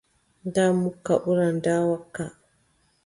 Ndaa 0.47 0.71
mukka 0.79 1.13
ɓuran 1.23 1.53
ndaa 1.57 1.81
wakka. 1.89 2.23